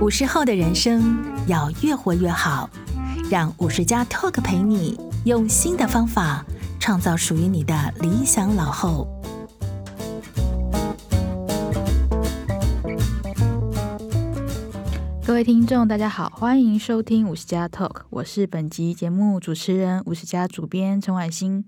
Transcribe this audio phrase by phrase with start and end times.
[0.00, 2.68] 五十后的人生要越活越好，
[3.30, 6.44] 让五十加 Talk 陪你用新的方法
[6.80, 9.08] 创造属于你的理想老后。
[15.24, 21.64] 各位听众，大家好，欢迎收听五十加 Talk，我是本集节目主持人五十加主编陈婉欣。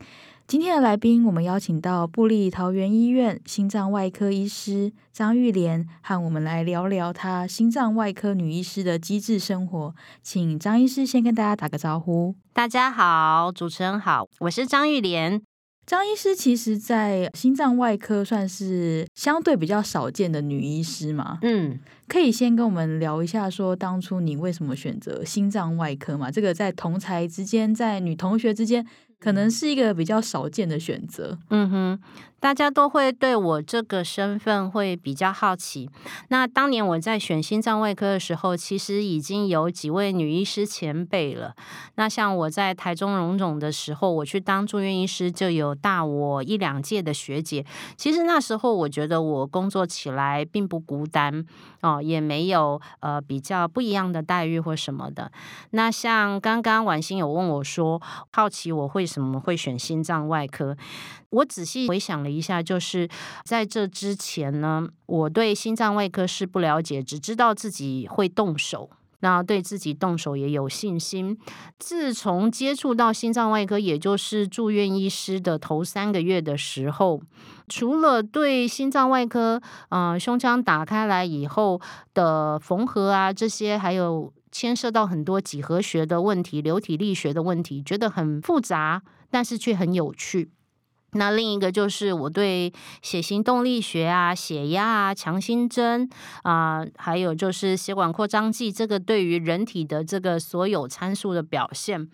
[0.48, 9.92] 今天的来宾，我们邀请到布利桃园医院心脏外科医师张玉莲，和我们来聊聊她心脏外科女医师的机智生活。
[10.22, 12.36] 请张医师先跟大家打个招呼。
[12.52, 15.42] 大家好，主持人好，我是张玉莲。
[15.84, 21.40] 张医师其实，在心脏外科算是相对比较少见的女医师嘛。
[21.42, 26.30] 嗯，可以先跟我们聊一下，说当初你为什么选择心脏外科嘛？
[26.30, 28.86] 这个在同才之间，在女同学之间。
[29.18, 31.38] 可能是一个比较少见的选择。
[31.50, 31.98] 嗯哼。
[32.38, 35.88] 大家都会对我这个身份会比较好奇。
[36.28, 41.54] 那当年我在选心脏外科的时候，其实已经有几位女医师前辈了。
[41.94, 47.64] 那像我在台中荣总的时候，我去当住院医师，就有大我一两届的学姐。
[47.96, 51.44] 其实那时候我觉得我工作起来并不孤单
[51.80, 55.32] 哦，也没有呃比较不一样的待遇或什么的。
[55.70, 58.00] 那像刚刚婉欣有问我说，
[58.30, 60.76] 好奇我为什么会选心脏外科？
[61.30, 63.08] 我仔细回想了一下，就是
[63.44, 71.38] 在这之前呢，我对心脏外科是不了解，只知道自己会动手，那对自己动手也有信心。
[71.78, 77.22] 自从接触到心脏外科，也就是住院医师的头三个月的时候，
[77.68, 81.80] 除了对心脏外科，呃，胸腔打开来以后
[82.12, 90.50] 的缝合啊这些，还有牵涉到很多几何学的问题、流体力学的问题，觉得很复杂，但是却很有趣。
[91.12, 96.08] 那另一个就是我对血型动力学啊、血压啊、强心针
[96.42, 102.08] 啊、还有就是血管扩张剂，这个对于人体的这个所有参数的表现。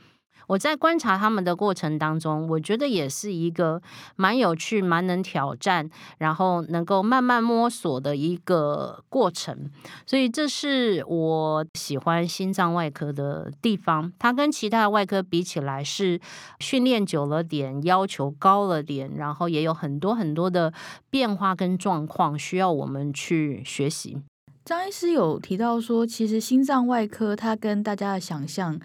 [0.52, 3.80] 我在观察他们的过程当中，我觉得也是一个
[4.16, 9.70] 蛮有趣、蛮能挑战，然后能够慢慢摸索的一个过程。
[10.04, 14.12] 所以这是我喜欢心脏外科的地方。
[14.18, 16.20] 它跟其他的外科比起来，是
[16.60, 20.70] 训练久了点，要求高了点，然后也有很多很多的
[21.08, 24.18] 变化跟状况需要我们去学习。
[24.66, 28.78] 张医师有提到说，其实心脏外科它跟大家的想象。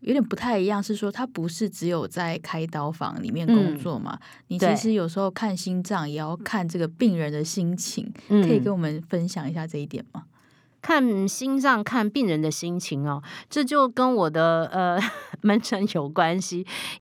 [0.00, 4.18] 有点不太一样，是说他不是只有在开刀房里面工作嘛？
[4.22, 10.24] 嗯、你其实有时候看心脏也要看这个病人的心情，嗯、可以跟我们分享一下这一点吗？
[10.82, 14.98] 看心脏，看病人的心情哦，这就跟我的呃
[15.42, 16.66] 门诊有关系。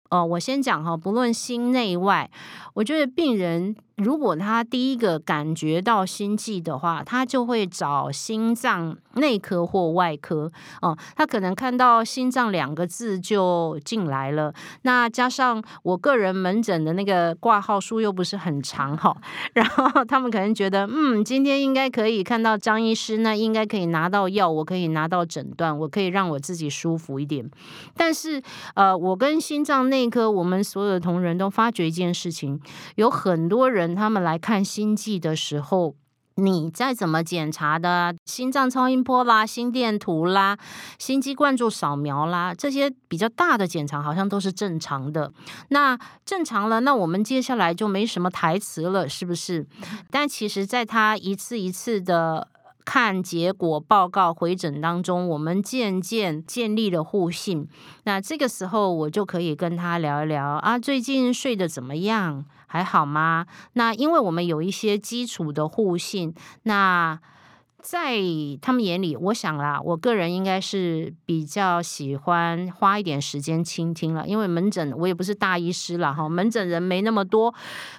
[0.09, 2.29] 哦、呃，我先讲哈，不论心内外，
[2.73, 3.75] 我觉得病人。
[3.97, 10.51] 如果他第一个感觉到心悸的话，他就会找心脏内科或外科。
[10.81, 14.51] 哦，他可能看到心脏两个字就进来了。
[14.83, 19.15] 那加上我个人门诊的那个挂号数又不是很长哈，
[19.53, 27.47] 然后他们可能觉得，嗯，今天应该可以看到张医师，那应该可以拿到药，我可以拿到诊断，我可以让我自己舒服一点。
[27.95, 28.41] 但是，
[28.73, 32.59] 呃，我跟心脏内科，我们所有的同仁都发觉一件事情，
[32.95, 33.80] 有很多人。
[33.95, 35.95] 他们来看心悸的时候，
[36.35, 40.57] 你再怎么检查的心脏超音波啦、心电图啦、
[40.97, 45.31] 心肌灌注扫描啦，这些比较大的检查好像都是正常的。
[45.69, 49.67] 那正常了，那我们接下来就没什么台词了，是不是？
[50.09, 52.47] 但其实，在他一次一次的。
[52.83, 57.69] 看结果报告回诊当中，我们渐渐建立了互信。
[58.05, 62.43] 那这个时候，我就可以跟他聊一聊啊，最近睡得怎么样？
[62.71, 63.45] 还好吗？
[63.73, 66.33] 那因为我们有一些基础的互信，
[66.63, 67.19] 那。
[67.83, 68.19] 在
[68.61, 77.51] 他们眼里，我想啦，我个人应该是比较喜欢花一点时间倾听了，因为门诊我也不是大医师了哈，门诊人没那么多，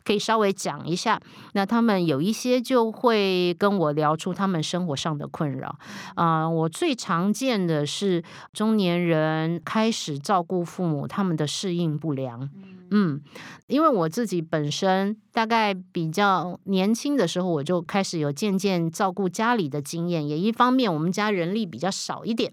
[0.04, 1.20] 可以稍微讲一下。
[1.54, 5.76] 那他们有一些就会跟我聊出他们生活上的困扰
[6.14, 12.48] 啊、我最常见的是中年人开始照顾父母，他们的适应不良。
[12.94, 13.22] 嗯
[13.68, 22.52] 因为我自己本身大概比较年轻的时候，我就开始有渐渐照顾家里的经验，也一方面我们家人力比较少一点，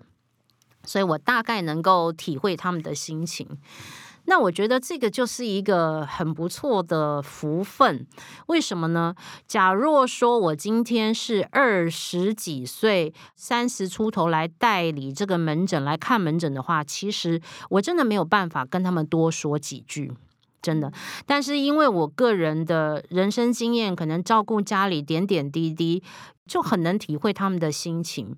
[0.86, 3.45] 所以我大概能够体会他们的心情。
[4.25, 8.06] 那我觉得这个就是一个很不错的福分，
[8.45, 9.15] 为什么呢？
[9.47, 20.13] 假若说我今天是二十几岁、三十出头来代理这个门诊来看门诊的话，其实我真的没有办法跟他们多说几句。
[20.61, 20.91] 真的，
[21.25, 26.03] 但是因为我个人的人生经验，可能照顾家里点点滴滴，
[26.45, 28.35] 就很能体会他们的心情。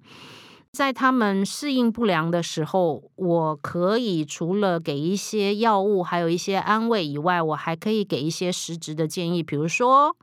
[0.71, 10.15] 在他们适应不良的时候，我可以除了给一些药物，还有一些安慰以外，我还可以给一些实质的建议，比如说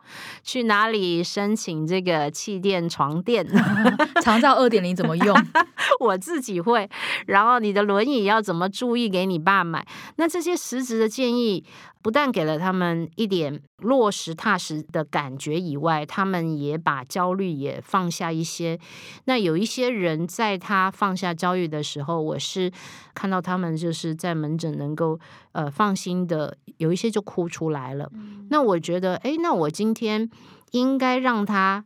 [0.43, 3.47] 去哪里申请这个气垫床垫，
[4.25, 5.37] 长照二点零怎么用，
[6.00, 6.88] 我自己会。
[7.26, 9.87] 然后你的轮椅要怎么注意给你爸买，
[10.17, 11.64] 那这些实质的建议。
[12.00, 18.79] 不但给了他们一点落实踏实的感觉以外，他们也把焦虑也放下一些。
[19.25, 22.70] 那有一些人在他放下焦虑的时候，我是
[23.14, 25.19] 看到他们就是在门诊能够
[25.52, 28.08] 呃放心的，有一些就哭出来了。
[28.49, 30.31] 那我觉得，哎，那我今天
[30.70, 31.85] 应该让他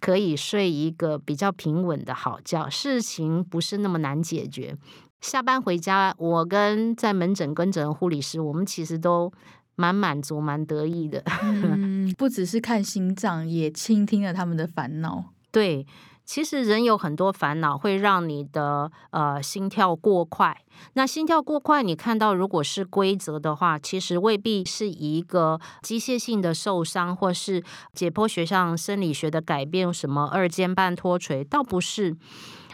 [0.00, 4.76] 可以睡一个比较平稳的好觉，事情不是那么难解决。
[5.20, 9.32] 下班回家，我跟在门诊跟诊的护理师，我们其实都
[9.74, 11.22] 蛮满足、蛮得意的。
[11.42, 15.32] 嗯，不只是看心脏，也倾听了他们的烦恼。
[15.50, 15.84] 对，
[16.28, 20.54] 其实人有很多烦恼，会让你的呃心跳过快。
[20.92, 27.64] 那心跳过快，你看到如果是规则的话，其实未必是一个机械性的受伤，或是
[27.94, 32.14] 解剖学上生理学的改变，什么二尖瓣脱垂，倒不是。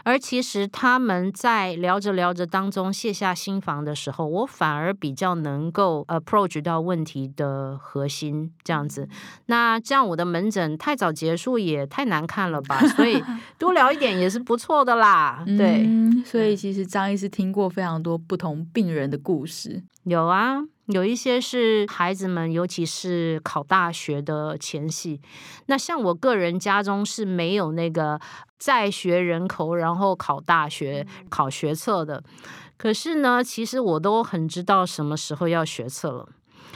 [0.05, 9.09] 而其实他们在聊着聊着当中卸下心防的时候，我反而比较能够 approach 到问题的核心这样子。
[9.47, 12.79] 那这样我的门诊太早结束也太难看了吧？
[12.95, 13.21] 所以
[13.57, 15.43] 多聊一点也是不错的啦。
[15.57, 19.83] 对，嗯，所以其实张医师听过非常多不同病人的故事。
[20.03, 20.61] 有啊。
[20.87, 25.19] 有一些是孩子们，尤其是考大学的前夕。
[25.65, 28.19] 那像我个人家中是没有那个
[28.59, 32.23] 在学人口，然后考大学考学测的。
[32.77, 36.29] 可是呢，其实我都很知道什么时候要学测了。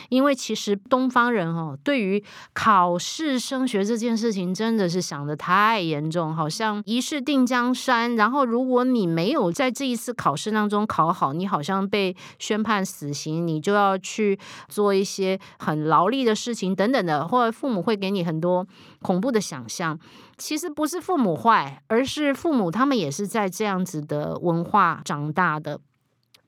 [0.09, 8.15] 因为其实东方人哦，对于考试升学这件事情，真的是想得太严重，好像一试定江山。
[8.15, 18.65] 然后如果你没有在这一次考试当中考好，你好像被宣判死刑，你就要去做一些很劳力的事情等等的，或者父母会给你很多
[19.01, 19.99] 恐怖的想象。
[20.37, 25.79] 其实不是父母坏，而是父母他们也是在这样子的文化长大的。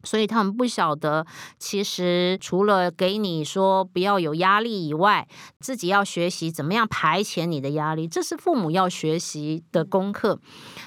[0.03, 1.25] 所以他们不晓得，
[1.57, 5.27] 其实除了给你说不要有压力以外，
[5.59, 10.39] 自己要学习怎么样排遣你的压力，这是父母要学习的功课。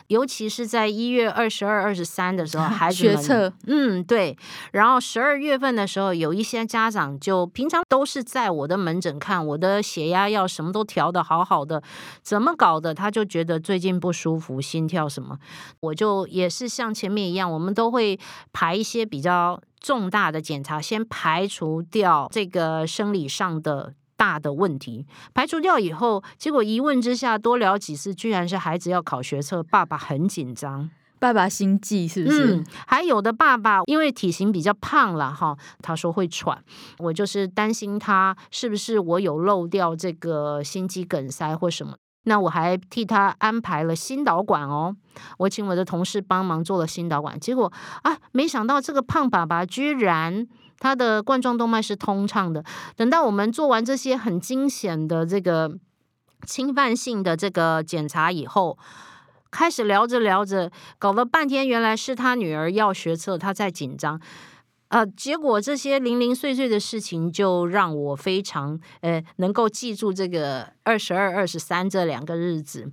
[0.09, 4.37] 尤其是在一月二十二、二十三的时候，孩子们学测，嗯，对。
[4.73, 11.83] 然后十二月份的时候，有一些家长就平常都是在我的门诊看，我的血压药什么都调的好好的，
[12.23, 12.93] 怎么搞的？
[12.93, 15.39] 他就觉得最近不舒服，心跳什么，
[15.81, 18.19] 我就也是像前面一样，我们都会
[18.53, 19.04] 排一些。
[19.05, 25.07] 比较重大的检查，先排除掉这个生理上的大的问题。
[25.35, 32.57] 排除掉以后，结果一问之下，多聊几次，居然是孩子要考学测，爸爸很紧张，爸爸心悸是不是？
[32.57, 36.63] 嗯，还有的爸爸因为体型比较胖了哈，他说会喘，
[36.99, 41.97] 我就是担心他是不是我有漏掉这个心肌梗塞或什么。
[42.25, 44.95] 那我还替他安排了心导管哦，
[45.39, 47.73] 我请我的同事帮忙做了心导管，结果
[48.03, 50.47] 啊，没想到这个胖爸爸居然
[50.79, 52.65] 他的冠状动脉是通畅的。
[52.97, 55.79] 等到我们做完这些很惊险的这个
[56.47, 58.77] 侵犯性的这个检查以后，
[59.51, 64.21] 开始聊着聊着，搞了半天，原来是他女儿要学测，他在紧张。
[64.89, 72.93] 呃，结果这些零零碎碎的事情，就让我非常呃能够记住这个二十二、二十三这两个日子。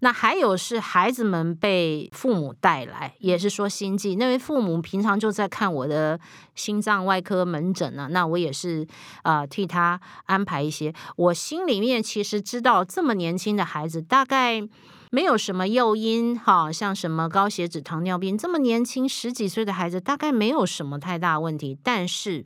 [0.00, 4.16] 那还有是孩子们被父母带来，也是说心悸。
[4.16, 6.18] 那位父母平常就在看我的
[6.54, 8.86] 心脏外科门诊呢，那我也是
[9.22, 10.92] 啊、替他安排一些。
[11.16, 14.68] 我心里面其实知道，这么年轻的孩子大概。
[15.16, 21.78] 没有什么诱因，哈，像什么高血脂、糖尿病，这么年轻十几岁的孩子，大概没有什么太大问题。
[21.82, 22.44] 但是，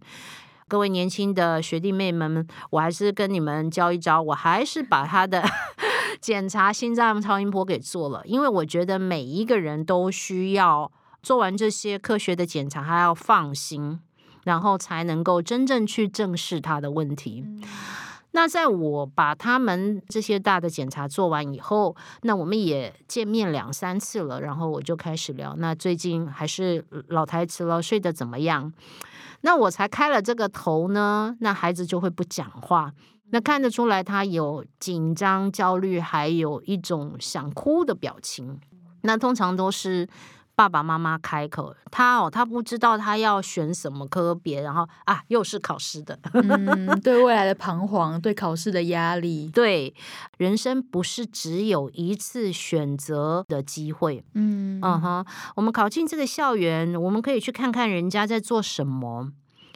[0.68, 5.42] 各位年轻的学弟妹们，我还是跟你们教一招，我还是把他的
[6.22, 10.92] 检查心脏超音波给做了，因为我觉得每一个人都需要
[11.24, 13.98] 做完这些科学的检查，还要放心，
[14.44, 17.44] 然后才能够真正去正视他的问题。
[18.32, 25.54] 那在我把他们这些大的检查做完以后，那我们也见面两三次了，然后我就开始聊。
[25.58, 28.72] 那最近还是老台词了，睡得怎么样？
[29.40, 32.92] 那我才开了这个头呢，那孩子就会不讲话。
[33.30, 38.60] 那看得出来他有紧张、焦虑，还有一种想哭的表情。
[39.02, 40.08] 那通常都是。
[40.60, 49.94] 爸爸妈妈开口，他哦，他不知道他要选什么科别，然后啊，又是考试的，嗯，对未来的彷徨，对考试的压力， 对
[50.36, 55.24] 人生不是只有一次选择的机会，嗯嗯哼，
[55.56, 59.32] 我们考进这个校园，我们可以去看看人家在做什么，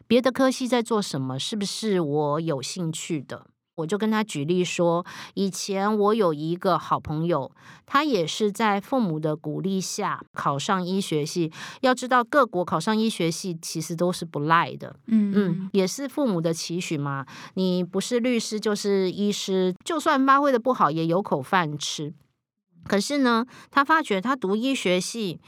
[0.07, 3.47] 别的科系在做什么，是不是我有兴趣的？
[3.77, 5.05] 我就跟他举例说，
[5.35, 7.51] 以前我有一个好朋友，
[7.87, 11.51] 他也是在父母的鼓励下考上医学系。
[11.81, 17.27] 要知道，各国考上医学系其实都是不赖的，嗯嗯，也是父母的期许嘛。
[17.55, 22.15] 你不是律师就是医师，就算发挥的不好，也有口饭吃。
[22.87, 25.41] 可是呢，他发觉他读医学系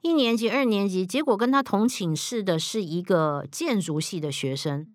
[0.00, 4.86] 一年级、二年级，结果跟他同寝室的是一个建筑系的学生。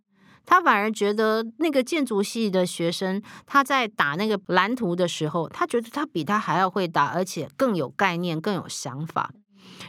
[0.46, 9.32] 他反而觉得那个建筑系的学生，他在打那个蓝图的时候，他觉得他比他还要会打，而且更有概念、更有想法。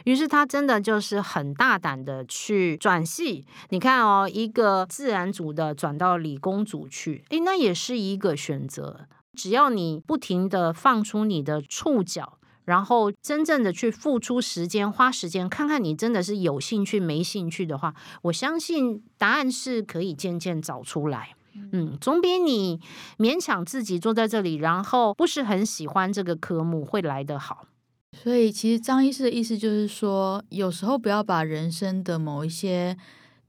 [0.05, 3.45] 于是他真的就是很大胆的去转系。
[3.69, 9.07] 你看哦，一个自然组的转到理工组去，诶，那也是一个选择。
[9.35, 12.39] 只要你不停的放出你的触角。
[12.65, 21.35] 然后真正的去付出时间，花时间看看你真的是有兴趣没兴趣的话，我相信答案是可以渐渐找出来。
[21.71, 22.81] 嗯，总比你
[23.17, 27.67] 勉强自己坐在这里，然后不是很喜欢这个科目会来得好。
[28.11, 32.97] 所以，其实张医师的意思就是说，有时候不要把人生的某一些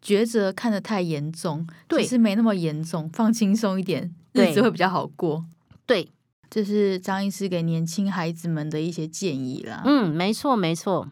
[0.04, 5.44] 抉择看得太严重，对，其实没那么严重，放轻松一点，日子会比较好过。
[5.84, 6.08] 对。
[6.48, 9.82] 这是张医师给年轻孩子们的一些建议啦。
[9.84, 11.08] 嗯，没错，没错。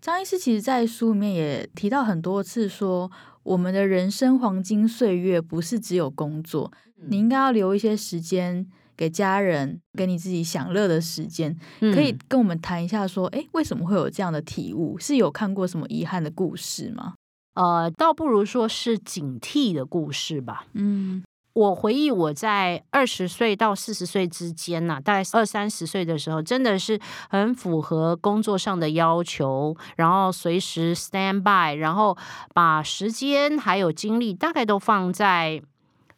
[0.00, 6.70] 张医师其实，在书里面也提到很多次说，说我们的人生黄金岁月不是只有工作，
[7.08, 8.66] 你应该要留一些时间
[8.96, 11.56] 给家人，给你自己享乐的时间。
[11.80, 14.98] 可以跟我们谈一下，说，哎，为什么会有这样的体悟？
[14.98, 17.14] 是有看过什么遗憾的故事吗？
[17.54, 20.66] 呃，倒不如说是警惕的故事吧。
[20.74, 21.22] 嗯。
[21.54, 32.18] 我回忆我在二十岁到四十岁之间呐、大概二三十岁的时候，真的是很符合工作上的要求，然后随时 stand by，然后
[32.52, 35.62] 把时间还有精力大概都放在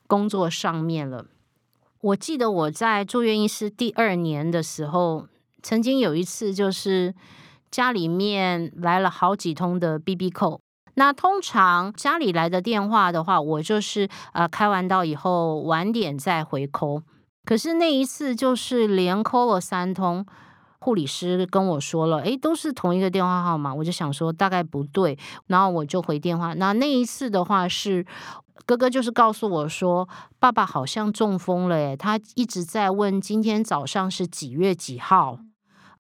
[0.07, 1.26] 工作上面了。
[2.00, 5.26] 我记得我在住院医师第二年的时候，
[5.62, 7.14] 曾经有一次就是
[7.71, 10.61] 家里面来了好几通的 BB 扣。
[10.99, 17.03] 那通常家里来的电话的话，我就是呃开完刀以后晚点再回扣。
[17.45, 20.25] 可是那一次就是连扣了三通，
[20.81, 26.55] 护理师跟我说了，诶，都是同一个电话号码，我就想说大概不对，然后我就回电话。
[26.55, 28.05] 那那一次的话是
[28.65, 30.09] 哥哥就是告诉我说，
[30.41, 35.38] 爸爸好像中风了，诶，他一直在问今天早上是几月几号。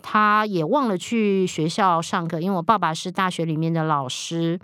[0.08, 4.56] 他也忘了去学校上课，因为我爸爸是大学里面的老师，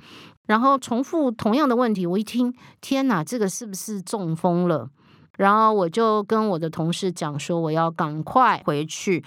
[0.46, 4.88] 然后重复同样的问题，我一听，天哪，这个是不是中风了？
[5.36, 9.24] 然后我就跟我的同事讲说，我要赶快回去。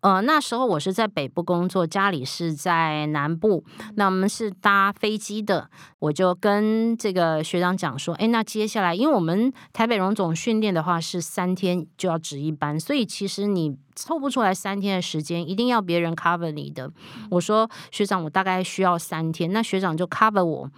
[0.00, 3.64] 呃，那时候我是在北部工作，家里是在南部。
[3.96, 16.90] 那我们是搭飞机的，我就跟这个学长讲说，哎，那接下来，因为我们台北荣总训练的话是三天就要值一班，所以其实你凑不出来三天的时间，一定要别人 cover 你的。
[17.30, 20.70] 我说学长，我大概需要三天，那学长就 cover 我。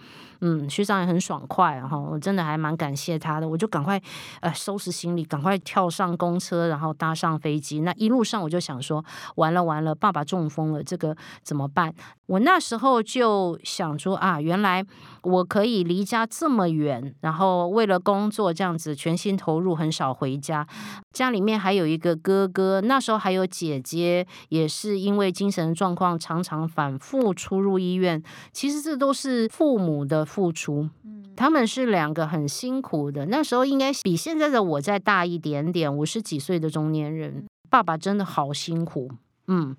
[0.43, 3.47] 嗯，学长也很爽快哈，我真的还蛮感谢他的。
[3.47, 4.01] 我就赶快
[4.39, 7.81] 呃收拾行李，赶快跳上公车，然后搭上飞机。
[7.81, 11.93] 那一路上我就想说，完了完了，爸爸中风了，这个怎么办？
[12.25, 14.83] 我那时候就想说啊，原来
[15.21, 20.65] 我可以离家这么远，然后为了工作这样子全心投入，很少回家。
[21.13, 28.23] 家里面还有一个哥哥，那时候还有姐姐，也是因为精神状况常常反复出入医院。
[28.51, 30.25] 其实这都是父母的。
[30.31, 30.87] 付出，
[31.35, 33.25] 他们是两个很辛苦的。
[33.25, 37.45] 那时候应该比现在的我再大一点点，五十几岁的中年人。
[37.69, 39.11] 爸爸真的好辛苦，
[39.47, 39.75] 嗯，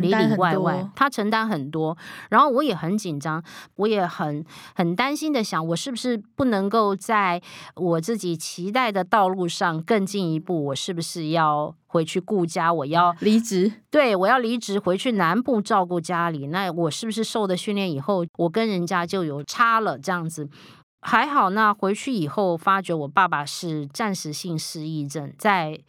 [0.00, 1.96] 里里外外他承担很多。
[2.30, 3.42] 然后我也很紧张，
[3.76, 7.40] 我也很很担心的想，我是不是不能够在
[7.74, 10.66] 我自己期待的道路上更进一步？
[10.66, 11.74] 我是不是要？
[11.88, 13.72] 回去顾家，我要离职。
[13.90, 16.48] 对，我要离职回去南部照顾家里。
[16.48, 19.98] 那我是不是受的训练以后，我跟人家就有差了？
[19.98, 20.46] 这样子
[21.06, 21.50] 还好。
[21.50, 25.80] 那回去以后，发觉我爸爸是暂时性失忆症，在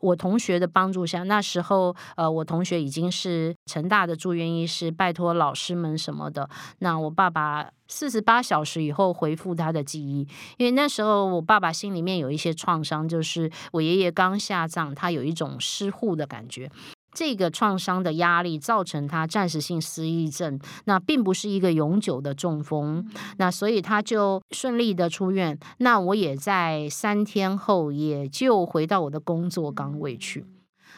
[0.00, 6.48] 我同学的帮助下，那时候呃，我同学已经是成大的住院医师，拜托老师们什么的。
[6.80, 7.70] 那我爸爸。
[7.88, 16.68] 四十八小时以后恢复他的记忆，因为那时候我爸爸心里面有一些创伤，就是我爷爷刚下葬，他有一种失护的感觉。
[17.16, 25.58] 这个创伤的压力造成他暂时性失忆症，那并不是一个永久的中风，那所以他就顺利的出院。
[25.78, 30.44] 那我也在三天后也就回到我的工作岗位去。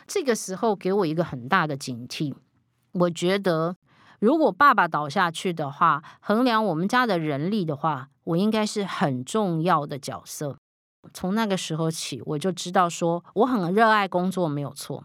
[0.08, 2.34] 这个时候给我一个很大的警惕，
[2.94, 3.76] 我觉得
[4.18, 10.56] 如果爸爸倒下去的话，衡量我们家的人力的话，我应该是很重要的角色。
[11.14, 15.04] 从那个时候起，我就知道说我很热爱工作，没有错。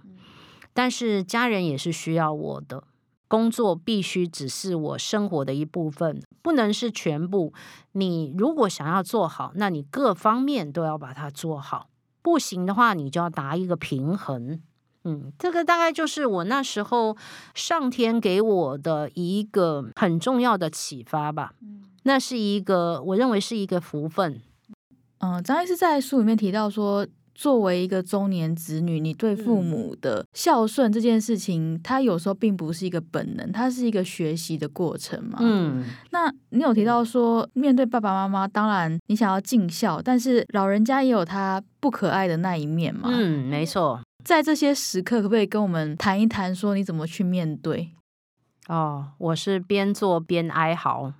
[0.74, 2.84] 但是家人也是需要我的，
[3.28, 7.54] 工作必须只是我生活的一部分，不能是全部。
[7.94, 11.90] 你如果想要做好，那你各方面都要把它做好。
[12.22, 14.62] 不行的话，你就要达一个平衡。
[15.04, 17.18] 嗯，这个大概就是我那时候
[17.54, 21.54] 上天给我的一个很重要的启发吧。
[22.04, 24.42] 那是一个我认为是一个福分。
[25.20, 35.40] 嗯，张医师在书里面提到说，作为一个中年子女，你对父母的孝顺这件事情，它有时候并不是一个本能，它是一个学习的过程嘛。
[35.42, 43.10] 嗯，那你有提到说，面对爸爸妈妈，当然你想要尽孝，但是老人家也有他不可爱的那一面嘛。
[43.12, 44.00] 嗯，没错。
[44.24, 47.90] 在这些时刻，可不可以跟我们谈一谈，说你怎么去面对？
[48.70, 51.14] 哦，我是边做边哀嚎。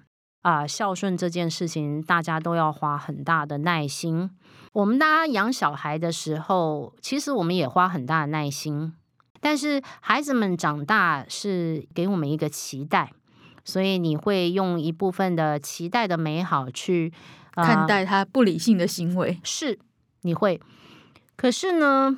[0.44, 4.30] 啊、呃，孝顺这件事情，大家都要花很大的耐心。
[4.74, 8.94] 我们大家养小孩的时候，其实我们也花很大的耐心。
[9.40, 13.12] 但是孩子们长大是给我们一个期待，
[13.66, 17.12] 所以你会用一部分的期待的美好去、
[17.56, 19.40] 呃、看待他不理性的行为。
[19.44, 19.78] 是，
[20.22, 20.62] 你会。
[21.36, 22.18] 可是呢，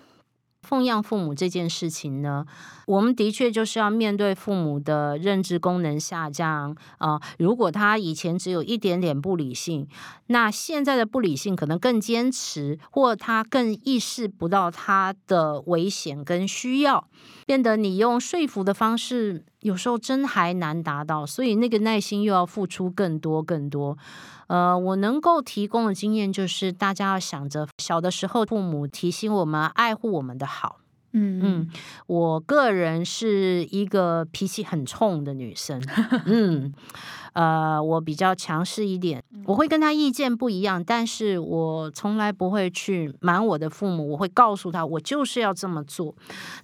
[0.66, 2.46] 奉养父母这件事情呢，
[2.88, 9.88] 我们的确就是要面对父母的认知功能下降啊、如果他以前只有一点点不理性，
[10.28, 17.08] 那现在的不理性可能更坚持，或他更意识不到他的危险跟需要，
[17.46, 23.98] 变得你用说服的方式，有时候真还难达到，所以那个耐心又要付出更多更多。
[24.46, 30.78] 呃，我能够提供的经验就是，大家要想着小的时候父母提醒我们爱护我们的好。
[31.18, 31.70] 嗯嗯，
[32.08, 35.82] 我个人是一个脾气很冲的女生。
[36.28, 36.74] 嗯，
[37.32, 46.14] 呃，我比较强势一点，我会跟他意见不一样，但是我从来不会去瞒我的父母，我会告诉他，我就是要这么做。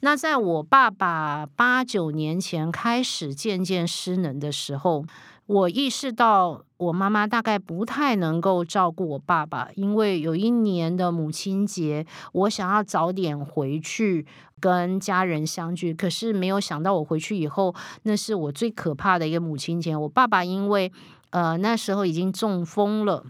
[0.02, 5.06] 那在我爸爸八九年前开始渐渐失能的时候。
[5.52, 14.26] 我意识到，我妈妈大概不太能够照顾我爸爸，因为有一年的母亲节，我想要早点回去
[14.62, 19.94] 跟家人相聚，可是没有想到我回去以后，那是我最可怕的一个母亲节。
[19.94, 20.90] 我爸爸因为
[21.32, 23.26] 呃那时候已经中风了，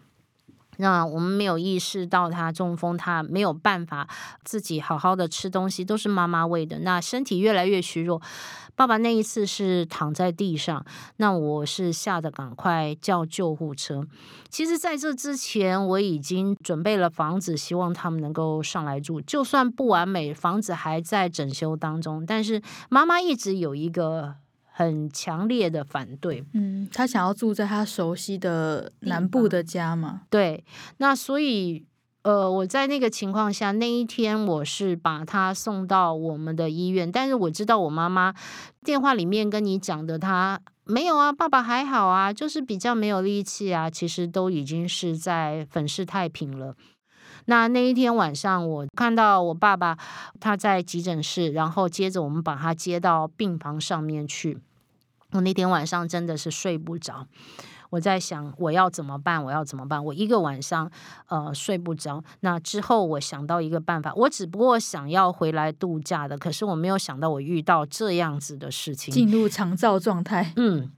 [0.81, 4.07] 那我们没有意识到他中风，他没有办法
[4.43, 8.19] 自己好好的吃东西，都是妈妈喂的，那身体越来越虚弱。
[8.75, 10.83] 爸爸那一次是躺在地上，
[11.17, 14.03] 那我是吓得赶快叫救护车。
[14.49, 19.21] 其实，在这之前，我已经准备了房子，希望他们能够上来住。
[19.21, 24.35] 就算不完美，房子还在整修当中，但是妈妈一直有一个
[24.83, 26.43] 很强烈的反对。
[26.53, 30.21] 嗯，他想要住在他熟悉的南部的家嘛？
[30.29, 30.63] 对，
[30.97, 31.85] 那所以。
[32.23, 38.35] 呃，我在那个情况下，那一天我是把他送到我们的医院，但是我知道我妈妈
[38.83, 46.75] 电话里面跟你讲的，他没有啊，爸爸还好啊，就是比较没有力气啊，其实都已经是在粉饰太平了。
[47.45, 49.97] 那那一天晚上，我看到我爸爸
[50.39, 54.59] 他在急诊室，然后接着我们把他接到病房上面去，
[55.31, 57.27] 我那天晚上真的是睡不着。
[57.89, 59.43] 我在想我要怎么办？
[59.43, 60.01] 我要怎么办？
[60.05, 60.89] 我一个晚上
[61.27, 62.23] 呃睡不着。
[62.39, 70.53] 那之后我想到一个办法，我只不过想要回来度假的，可是我没有想到我遇到这样子的事情，进入长照状态。
[70.55, 70.89] 嗯，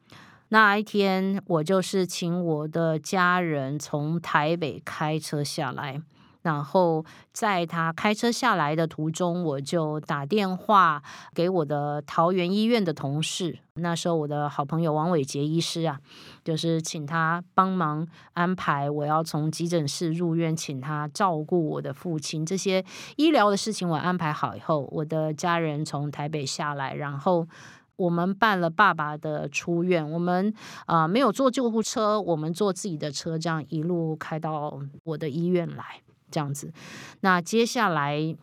[0.49, 5.99] 那一天我就是请我的家人从台北开车下来。
[6.43, 7.03] 然后
[7.33, 11.01] 在他开车下来的途中，我就打电话
[11.33, 13.57] 给我的桃园医院的同事。
[13.75, 15.99] 那时候我的好朋友王伟杰医师啊，
[16.43, 22.45] 就是请他帮忙安排我要从急诊室入院，请他照顾我的父亲。
[22.45, 27.47] 这些医疗的事情我安排好以后，我的家人从台北下来，然后
[27.95, 30.07] 我们办了爸爸的出院。
[30.11, 30.53] 我们
[30.85, 36.01] 啊、没有坐救护车，我们坐自己的车，这样一路开到我的医院来。
[36.33, 36.73] 这样子，
[37.21, 38.35] 那接下来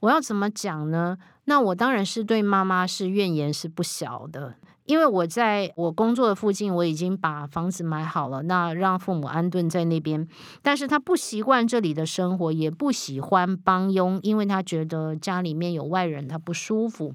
[0.00, 1.18] 我要怎么讲呢？
[1.44, 4.54] 那我当然是对妈妈是怨言是不小的，
[4.86, 10.26] 因为我在我工作的附近，我已经把房子买好了，那让父母安顿在那边。
[10.62, 17.14] 但是他不习惯这里的生活，也不喜欢帮佣，因为他觉得家里面有外人，他不舒服。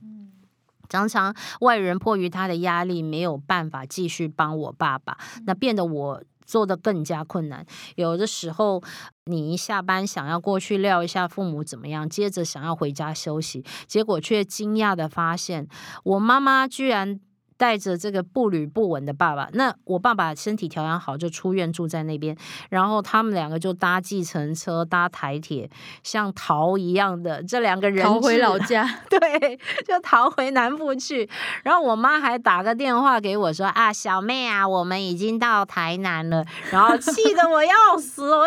[0.89, 7.63] 常常外人迫于他的压力，没有办法继续帮我爸爸，那变得我做的更加困难。
[7.95, 8.81] 有的时候，
[9.25, 15.67] 你一下班想要过去料一下父母怎么样，接着想要回家休息，结果却惊讶的发现，
[16.03, 17.19] 我妈妈居然。
[17.57, 22.37] 带着这个步履不稳的爸爸，那我爸爸身体调养好就出院住在那边，
[22.69, 25.69] 然后他们两个就搭计程车、搭台铁，
[26.03, 31.27] 像逃一样的这两个人逃回老家， 对，就逃回南部去。
[31.63, 38.45] 然后我妈还打个电话给我说：“啊，小妹啊，我们已经到台南了。”然后气得我要死，我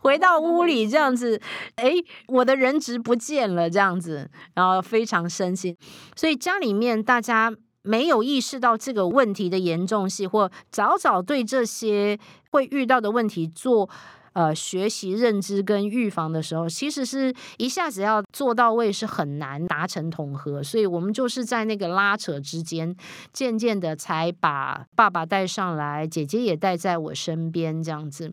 [0.00, 1.40] 回到屋里这样子，
[1.76, 1.92] 哎，
[2.26, 5.76] 我的人质不见了这样子，然后非常生气。
[6.16, 7.54] 所以家里面大家。
[7.82, 12.18] 没有意识到这个问题的严重性，或早早对这些
[12.50, 13.88] 会遇到的问题做
[14.34, 22.96] 呃学习、认知跟预防的时候，其实是一下子要做到位是很难达成统合，所以我们就是在那个拉扯之间，
[23.32, 28.32] 渐渐的才把爸爸带上来，姐姐也带在我身边这样子。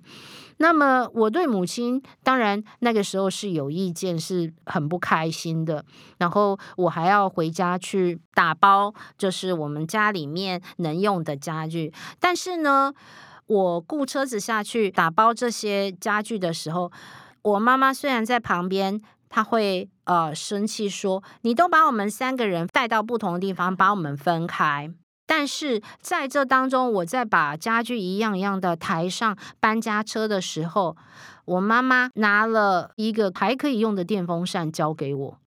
[0.61, 5.83] 那么我对母亲当然那个时候是有意见，是很不开心的。
[6.17, 11.93] 然后我还要回家去打包，就是我们家里面能用的家具。
[12.19, 12.93] 但是呢，
[13.47, 16.91] 我雇车子下去打包这些家具的时候，
[17.41, 24.91] 我妈妈虽然在旁边，她会呃生气说：“你都把我们三个人带到不同的地方，把我们分开。”
[25.31, 30.97] 但是在这当中，我在把家具一样一样的抬上搬家车的时候，
[31.45, 35.37] 我妈妈拿了一个还可以用的电风扇交给我，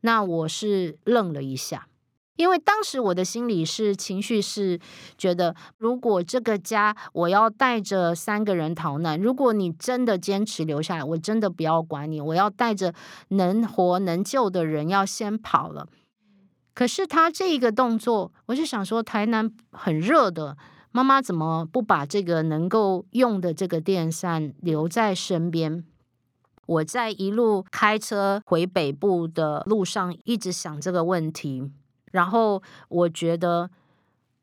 [0.00, 1.86] 那我是愣了一下，
[2.34, 4.80] 因为当时我的心里是情绪是
[5.16, 12.92] 觉得，如果这个家我要带着三个人逃难，如果你真的坚持留下来，我真的不要管你，我要带着
[13.28, 15.86] 能活能救的人要先跑了。
[16.78, 20.56] 可是他这一个动作，我就想说，台南很热的，
[20.92, 25.84] 妈妈怎么不把这个能够用的这个电扇留在身边？
[26.66, 31.68] 我在一路开车回北部的路上，一直想这个问题，
[32.12, 33.70] 然后我觉得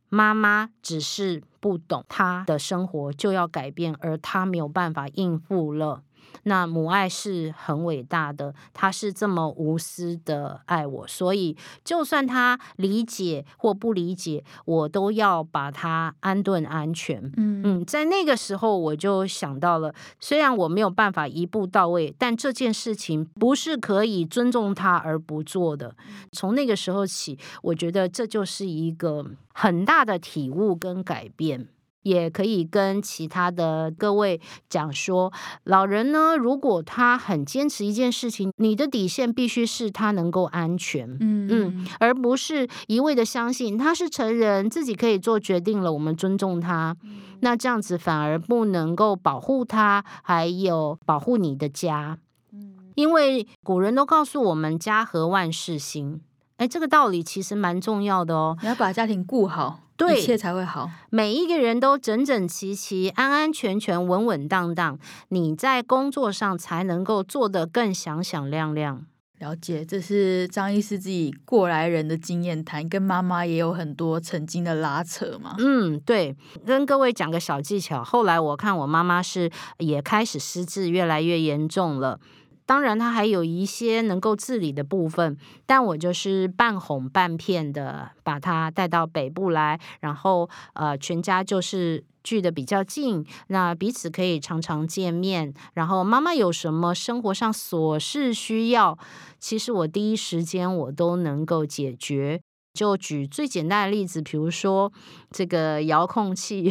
[0.09, 6.03] 妈妈只是不懂她的生活就要改变，而她没有办法应付了。
[6.43, 17.21] 那母爱是很伟大的，他是这么无私的爱我，所以就算他理解或不理解，我都要把他安顿安全。
[17.37, 25.95] 嗯嗯，在那个时候我就想到了，虽然我没有办法一步到位，但这件事情不是可以尊重他而不做的。
[26.31, 31.67] 从那个时候起，我觉得这就是一个很大的体悟跟改变。
[32.05, 34.39] 也可以跟其他的各位
[34.69, 46.95] 讲说，老人呢，如果他很坚持一件事情，你的底线必须是他能够安全，嗯嗯，而不是一味的相信他是成人，自己可以做决定了，我们尊重他。
[47.03, 52.19] 嗯、那这样子反而不能够保护他，还有保护你的家。
[52.53, 56.21] 嗯，因为古人都告诉我们“家和万事兴”，
[56.57, 58.57] 哎，这个道理其实蛮重要的哦。
[58.61, 59.81] 你要把家庭顾好。
[59.97, 60.89] 对，一切才会好。
[61.09, 69.05] 每一个人都整整齐齐、安安全全、稳稳当当，你在工作上才能够做得更响响亮亮。
[69.39, 75.55] 了解，这是张医师自己过来人的经验谈，跟妈妈也有很多曾经的拉扯嘛。
[75.59, 78.03] 嗯，对，跟各位讲个小技巧。
[78.03, 82.19] 后来我看我妈妈是也开始失智，越来越严重了。
[82.65, 95.53] 当然，它还有一些能够自理的部分，但我就是半哄半骗的把它带到北部来，然后呃，全家就是聚的比较近，那彼此可以常常见面。
[95.73, 98.97] 然后妈妈有什么生活上琐事需要，
[99.39, 102.41] 其实我第一时间我都能够解决。
[102.75, 104.91] 就举最简单的例子，比如说
[105.31, 106.69] 这个遥控器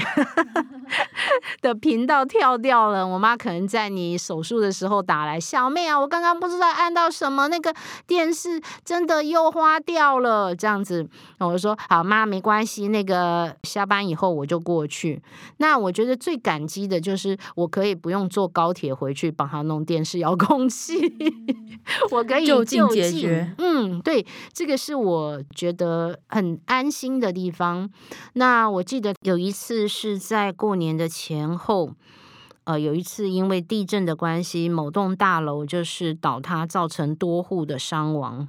[1.62, 7.74] 的频道跳掉了，我妈可能在你手术的时候打来，小妹啊，我刚刚不知道按到什么，那个
[8.06, 15.22] 电视真的又花掉了，这样子，我就说好妈，没关系，那个下班以后我就过去。
[15.56, 20.94] 那我觉得最感激的就是我可以不用坐高铁回去帮她弄电视遥控器，
[22.12, 23.54] 我可以就近解决。
[23.56, 25.93] 嗯，对，这个是我觉得。
[25.94, 27.88] 呃，很安心的地方。
[28.32, 31.92] 那我记得有一次是在过年的前后，
[32.64, 38.48] 呃，有一次因为地震的关系，某栋大楼就是倒塌，造成多户的伤亡。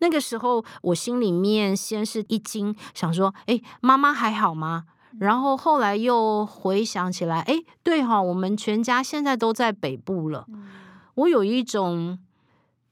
[0.00, 4.86] 那个时候我心里面先是一惊，想说：“哎，妈妈还好吗？”
[5.20, 10.44] 然后后来又回想起来，哎，对哈，我们全家现在都在北部了。
[11.14, 12.18] 我有一种。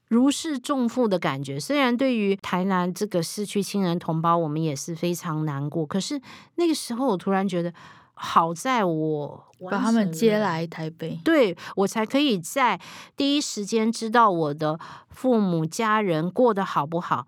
[0.09, 1.57] 如释重负的感觉。
[1.59, 6.21] 虽然对于台南这个失去亲人同胞，我们也是非常难过，可是
[6.55, 7.73] 那个时候我突然觉得，
[8.15, 12.79] 好在我把他们接来台北，对，我才可以在
[13.15, 17.27] 第一时间知道我的父母家人过得好不好。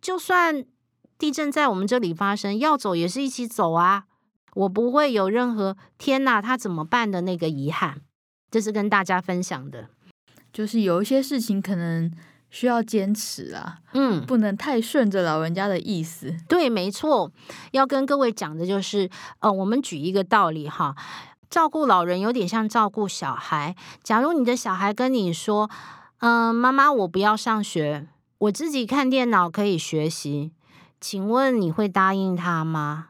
[0.00, 0.64] 就算
[1.18, 4.04] 地震在我们这里发生，要走也是一起走啊。
[4.54, 8.02] 我不会有任何天哪，他怎么办的那个遗憾。
[8.50, 9.88] 这是跟大家分享的，
[10.52, 12.12] 就是有一些事情可能
[12.50, 16.36] 需要坚持啊，嗯，不能太顺着老人家的意思。
[16.46, 17.32] 对，没错。
[17.70, 19.08] 要跟各位讲的就是，
[19.40, 20.94] 呃，我们举一个道理哈，
[21.48, 23.74] 照顾老人有点像照顾小孩。
[24.02, 25.70] 假如你的小孩跟你说，
[26.18, 28.06] 嗯、呃，妈妈，我不要上学，
[28.38, 30.52] 我自己看电脑可以学习，
[31.00, 33.08] 请问你会答应他吗？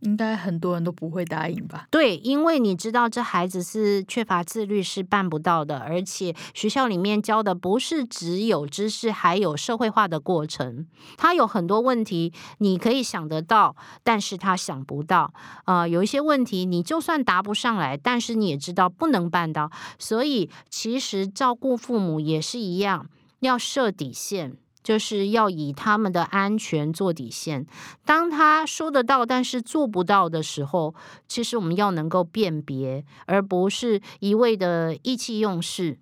[0.00, 1.86] 应该很多人都不会答应吧？
[1.90, 5.78] 对，因为你知道这孩子是缺乏自律，是办不到的。
[5.78, 10.86] 而且学校里面教的不是只有知识，还有社会化的过程。
[11.16, 15.32] 他有很多问题，你可以想得到，但是他想不到。
[15.66, 19.70] 呃，有一些问题，你就算答不上来，但是你也知道不能办到。
[19.98, 23.06] 所以其实照顾父母也是一样，
[23.40, 24.56] 要设底线。
[24.82, 27.66] 就是要以他们的安全做底线。
[28.04, 30.94] 当他说得到，但是做不到的时候，
[31.28, 35.98] 其实我们要能够辨别，而不是一味的意气用事。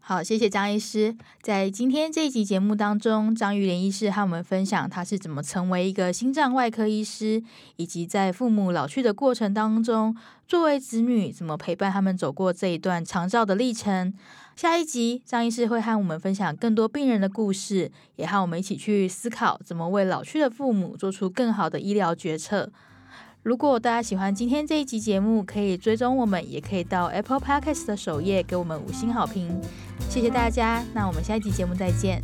[0.00, 1.14] 好，谢谢张医师。
[1.42, 7.42] 在今天这一集节目当中，张玉莲医师和我们分享他是怎么成为一个心脏外科医师，
[7.76, 14.14] 以及在父母老去的过程当中，作为子女怎么陪伴他们走过这一段长照的历程。
[14.58, 22.68] 下一集，张医师会和我们分享更多病人的故事，也和我们一起去思考怎么为老去的父母做出更好的医疗决策。
[23.44, 29.60] 如果大家喜欢今天这一集节目，可以追踪我们，也可以到 Apple Podcast 的首页给我们五星好评。
[30.10, 32.20] 谢谢大家，那我们下一集节目再见。